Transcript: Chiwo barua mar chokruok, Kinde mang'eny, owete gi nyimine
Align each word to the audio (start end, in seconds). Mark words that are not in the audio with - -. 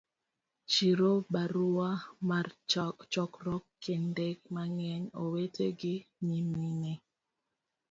Chiwo 0.71 1.11
barua 1.33 1.89
mar 2.29 2.47
chokruok, 3.11 3.63
Kinde 3.83 4.27
mang'eny, 4.53 5.03
owete 5.21 5.65
gi 5.79 5.95
nyimine 6.27 6.91